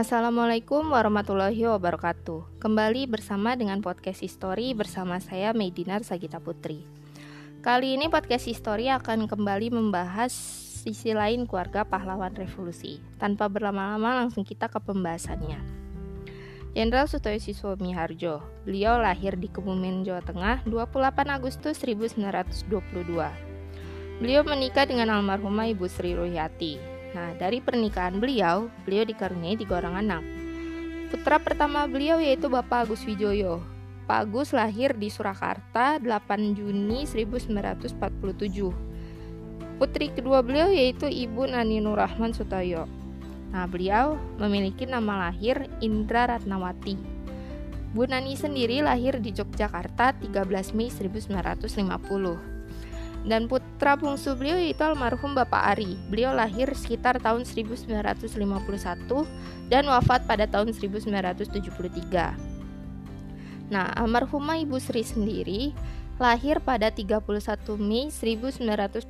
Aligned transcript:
Assalamualaikum 0.00 0.96
warahmatullahi 0.96 1.60
wabarakatuh. 1.68 2.56
Kembali 2.56 3.04
bersama 3.04 3.52
dengan 3.52 3.84
podcast 3.84 4.24
History 4.24 4.72
bersama 4.72 5.20
saya 5.20 5.52
Medinar 5.52 6.08
Sagita 6.08 6.40
Putri. 6.40 6.88
Kali 7.60 8.00
ini 8.00 8.08
podcast 8.08 8.48
History 8.48 8.88
akan 8.88 9.28
kembali 9.28 9.68
membahas 9.68 10.32
sisi 10.80 11.12
lain 11.12 11.44
keluarga 11.44 11.84
pahlawan 11.84 12.32
revolusi. 12.32 13.04
Tanpa 13.20 13.52
berlama-lama 13.52 14.24
langsung 14.24 14.40
kita 14.40 14.72
ke 14.72 14.80
pembahasannya. 14.80 15.60
Jenderal 16.72 17.04
Sutoyo 17.04 17.36
Siswo 17.36 17.76
Miharjo. 17.76 18.40
Beliau 18.64 18.96
lahir 18.96 19.36
di 19.36 19.52
Kebumen, 19.52 20.00
Jawa 20.08 20.24
Tengah 20.24 20.64
28 20.64 21.28
Agustus 21.28 21.76
1922. 21.84 22.72
Beliau 24.16 24.48
menikah 24.48 24.88
dengan 24.88 25.12
almarhumah 25.12 25.68
Ibu 25.68 25.84
Sri 25.92 26.16
Royati 26.16 26.89
Nah, 27.10 27.34
dari 27.34 27.58
pernikahan 27.58 28.22
beliau, 28.22 28.70
beliau 28.86 29.02
dikaruniai 29.02 29.58
tiga 29.58 29.82
orang 29.82 29.98
anak. 29.98 30.22
Putra 31.10 31.42
pertama 31.42 31.82
beliau 31.90 32.22
yaitu 32.22 32.46
Bapak 32.46 32.86
Agus 32.86 33.02
Wijoyo. 33.02 33.58
Pak 34.06 34.30
Agus 34.30 34.54
lahir 34.54 34.94
di 34.94 35.10
Surakarta 35.10 35.98
8 35.98 36.54
Juni 36.54 37.02
1947. 37.02 38.70
Putri 39.82 40.14
kedua 40.14 40.38
beliau 40.46 40.70
yaitu 40.70 41.10
Ibu 41.10 41.50
Nani 41.50 41.82
Nurrahman 41.82 42.30
Sutoyo. 42.30 42.86
Nah, 43.50 43.66
beliau 43.66 44.14
memiliki 44.38 44.86
nama 44.86 45.26
lahir 45.30 45.66
Indra 45.82 46.30
Ratnawati. 46.30 46.94
Bu 47.90 48.06
Nani 48.06 48.38
sendiri 48.38 48.86
lahir 48.86 49.18
di 49.18 49.34
Yogyakarta 49.34 50.14
13 50.14 50.78
Mei 50.78 50.94
1950 50.94 52.59
dan 53.28 53.48
putra 53.48 53.96
bungsu 54.00 54.32
beliau 54.36 54.56
yaitu 54.56 54.80
almarhum 54.80 55.36
Bapak 55.36 55.76
Ari. 55.76 55.96
Beliau 56.08 56.32
lahir 56.32 56.72
sekitar 56.72 57.20
tahun 57.20 57.44
1951 57.44 58.32
dan 59.68 59.84
wafat 59.88 60.24
pada 60.24 60.48
tahun 60.48 60.72
1973. 60.72 62.50
Nah, 63.70 63.86
almarhumah 63.94 64.58
Ibu 64.64 64.80
Sri 64.82 65.04
sendiri 65.06 65.70
lahir 66.20 66.60
pada 66.60 66.92
31 66.92 67.24
Mei 67.80 68.12
1924 68.12 69.08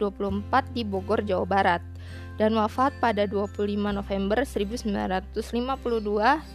di 0.71 0.83
Bogor, 0.87 1.27
Jawa 1.27 1.43
Barat 1.43 1.83
dan 2.39 2.55
wafat 2.55 2.95
pada 3.03 3.27
25 3.27 3.67
November 3.91 4.47
1952 4.47 5.35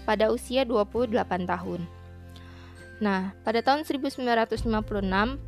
pada 0.07 0.25
usia 0.31 0.63
28 0.63 1.45
tahun. 1.45 2.04
Nah, 3.03 3.35
pada 3.43 3.59
tahun 3.59 3.83
1956, 3.83 4.63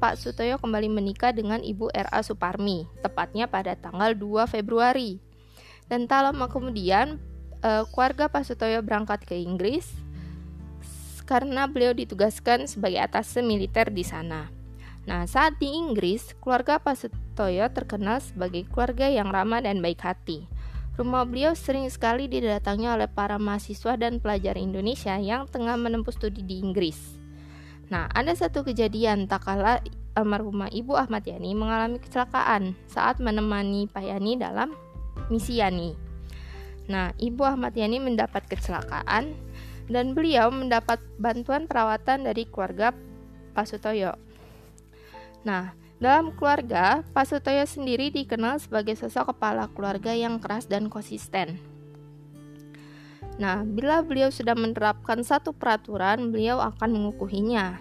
Pak 0.03 0.13
Sutoyo 0.19 0.59
kembali 0.59 0.91
menikah 0.91 1.31
dengan 1.31 1.63
Ibu 1.63 1.87
R.A. 1.95 2.19
Suparmi, 2.19 2.83
tepatnya 2.99 3.47
pada 3.47 3.71
tanggal 3.79 4.11
2 4.11 4.51
Februari. 4.51 5.23
Dan 5.87 6.11
tak 6.11 6.27
lama 6.27 6.51
kemudian, 6.51 7.23
uh, 7.63 7.87
keluarga 7.87 8.27
Pak 8.27 8.43
Sutoyo 8.43 8.83
berangkat 8.83 9.23
ke 9.23 9.39
Inggris 9.39 9.87
karena 11.27 11.67
beliau 11.67 11.91
ditugaskan 11.91 12.71
sebagai 12.71 13.03
atas 13.03 13.35
militer 13.39 13.91
di 13.91 14.03
sana. 14.03 14.47
Nah, 15.07 15.23
saat 15.27 15.59
di 15.59 15.71
Inggris, 15.71 16.35
keluarga 16.39 16.79
Pak 16.79 16.95
Sutoyo 16.99 17.67
terkenal 17.71 18.19
sebagai 18.19 18.67
keluarga 18.67 19.07
yang 19.07 19.31
ramah 19.31 19.63
dan 19.63 19.79
baik 19.79 20.03
hati. 20.03 20.47
Rumah 20.99 21.23
beliau 21.29 21.53
sering 21.53 21.87
sekali 21.87 22.27
didatangi 22.27 22.89
oleh 22.89 23.07
para 23.07 23.37
mahasiswa 23.37 23.95
dan 23.95 24.19
pelajar 24.19 24.57
Indonesia 24.57 25.15
yang 25.15 25.45
tengah 25.47 25.77
menempuh 25.77 26.11
studi 26.11 26.41
di 26.43 26.59
Inggris. 26.59 27.26
Nah, 27.87 28.11
ada 28.11 28.35
satu 28.35 28.67
kejadian 28.67 29.31
tak 29.31 29.47
kala 29.47 29.79
almarhumah 30.17 30.67
Ibu 30.73 30.97
Ahmad 30.97 31.23
Yani 31.23 31.55
mengalami 31.55 32.01
kecelakaan 32.03 32.75
saat 32.89 33.21
menemani 33.23 33.87
Pak 33.87 34.03
Yani 34.03 34.35
dalam 34.35 34.75
misi 35.31 35.63
Yani. 35.63 35.95
Nah, 36.91 37.15
Ibu 37.15 37.43
Ahmad 37.47 37.77
Yani 37.77 38.03
mendapat 38.03 38.43
kecelakaan 38.49 39.35
dan 39.87 40.11
beliau 40.11 40.51
mendapat 40.51 40.99
bantuan 41.15 41.69
perawatan 41.69 42.27
dari 42.27 42.43
keluarga 42.43 42.91
Pak 43.55 43.65
Sutoyo. 43.71 44.19
Nah, 45.47 45.71
dalam 45.97 46.35
keluarga, 46.35 47.01
Pak 47.15 47.25
Sutoyo 47.25 47.63
sendiri 47.63 48.11
dikenal 48.11 48.59
sebagai 48.59 48.99
sosok 48.99 49.33
kepala 49.33 49.71
keluarga 49.71 50.11
yang 50.11 50.43
keras 50.43 50.67
dan 50.67 50.91
konsisten. 50.91 51.76
Nah, 53.37 53.61
bila 53.61 54.01
beliau 54.01 54.33
sudah 54.33 54.57
menerapkan 54.57 55.21
satu 55.21 55.53
peraturan, 55.53 56.33
beliau 56.33 56.57
akan 56.57 56.89
mengukuhinya. 56.89 57.77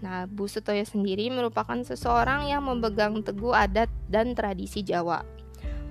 Nah, 0.00 0.24
Bu 0.28 0.48
Sutoyo 0.48 0.84
sendiri 0.84 1.28
merupakan 1.28 1.76
seseorang 1.84 2.48
yang 2.48 2.64
memegang 2.64 3.20
teguh 3.20 3.52
adat 3.52 3.88
dan 4.08 4.32
tradisi 4.32 4.80
Jawa. 4.80 5.24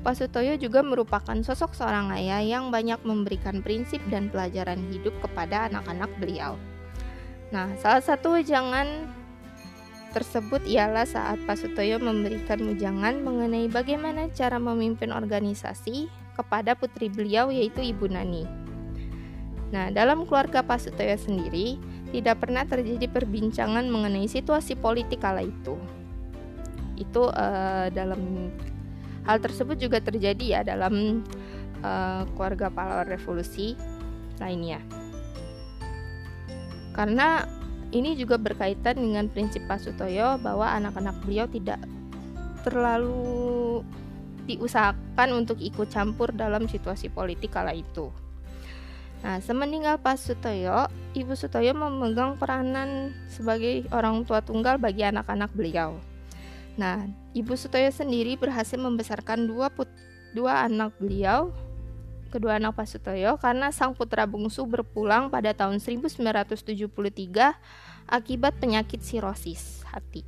Pak 0.05 0.21
Sutoyo 0.21 0.53
juga 0.57 0.85
merupakan 0.85 1.33
sosok 1.41 1.73
seorang 1.73 2.13
ayah 2.13 2.41
yang 2.41 2.69
banyak 2.69 3.01
memberikan 3.01 3.65
prinsip 3.65 3.97
dan 4.13 4.29
pelajaran 4.29 4.77
hidup 4.93 5.17
kepada 5.21 5.65
anak-anak 5.69 6.09
beliau. 6.21 6.57
Nah, 7.49 7.73
salah 7.81 8.01
satu 8.01 8.37
jangan 8.41 9.09
tersebut 10.13 10.61
ialah 10.69 11.09
saat 11.09 11.41
Pak 11.49 11.57
Sutoyo 11.57 11.97
memberikan 11.97 12.61
ujangan 12.69 13.21
mengenai 13.25 13.65
bagaimana 13.69 14.29
cara 14.33 14.61
memimpin 14.61 15.09
organisasi 15.09 16.05
kepada 16.37 16.77
putri 16.77 17.09
beliau 17.09 17.49
yaitu 17.49 17.81
Ibu 17.81 18.13
Nani. 18.13 18.64
Nah, 19.75 19.91
dalam 19.91 20.23
keluarga 20.23 20.63
Pak 20.63 20.87
Sutoyo 20.87 21.19
sendiri, 21.19 21.75
tidak 22.15 22.47
pernah 22.47 22.63
terjadi 22.63 23.11
perbincangan 23.11 23.83
mengenai 23.91 24.23
situasi 24.23 24.79
politik 24.79 25.19
kala 25.19 25.43
itu. 25.43 25.75
Itu 26.95 27.27
uh, 27.27 27.91
dalam 27.91 28.55
hal 29.27 29.43
tersebut 29.43 29.75
juga 29.75 29.99
terjadi 29.99 30.45
ya 30.47 30.61
dalam 30.63 31.27
uh, 31.83 32.23
keluarga 32.39 32.71
pahlawan 32.71 33.11
revolusi 33.11 33.75
lainnya. 34.39 34.79
Karena 36.95 37.43
ini 37.91 38.15
juga 38.15 38.39
berkaitan 38.39 38.95
dengan 38.95 39.27
prinsip 39.27 39.67
Pak 39.67 39.83
Sutoyo 39.83 40.39
bahwa 40.39 40.71
anak-anak 40.71 41.19
beliau 41.27 41.51
tidak 41.51 41.83
terlalu 42.63 43.83
diusahakan 44.47 45.35
untuk 45.35 45.59
ikut 45.59 45.91
campur 45.91 46.31
dalam 46.31 46.71
situasi 46.71 47.11
politik 47.11 47.51
kala 47.51 47.75
itu. 47.75 48.07
Nah, 49.25 49.41
semeninggal 49.41 49.97
Pak 49.97 50.21
Sutoyo, 50.21 50.85
Ibu 51.17 51.33
Sutoyo 51.33 51.73
memegang 51.73 52.37
peranan 52.37 53.09
sebagai 53.25 53.89
orang 53.89 54.21
tua 54.21 54.45
tunggal 54.45 54.77
bagi 54.77 55.01
anak-anak 55.01 55.49
beliau. 55.49 55.97
Nah, 56.77 57.09
Ibu 57.33 57.57
Sutoyo 57.57 57.89
sendiri 57.89 58.37
berhasil 58.37 58.77
membesarkan 58.77 59.49
dua 59.49 59.73
put 59.73 59.89
dua 60.37 60.69
anak 60.69 60.93
beliau, 61.01 61.49
kedua 62.29 62.61
anak 62.61 62.77
Pak 62.77 62.85
Sutoyo, 62.85 63.41
karena 63.41 63.73
sang 63.73 63.97
putra 63.97 64.29
bungsu 64.29 64.61
berpulang 64.69 65.33
pada 65.33 65.57
tahun 65.57 65.81
1973 65.81 66.85
akibat 68.05 68.53
penyakit 68.61 69.01
sirosis 69.01 69.81
hati. 69.89 70.21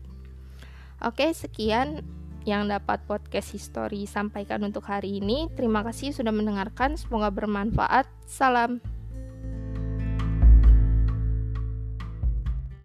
Oke, 1.05 1.29
sekian 1.37 2.01
yang 2.47 2.71
dapat 2.71 3.03
podcast 3.03 3.51
history 3.51 4.07
sampaikan 4.07 4.63
untuk 4.63 4.87
hari 4.87 5.19
ini. 5.19 5.51
Terima 5.51 5.83
kasih 5.83 6.15
sudah 6.15 6.31
mendengarkan, 6.31 6.95
semoga 6.95 7.27
bermanfaat. 7.27 8.07
Salam. 8.23 8.96